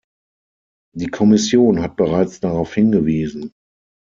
[0.95, 3.53] Die Kommission hat bereits darauf hingewiesen.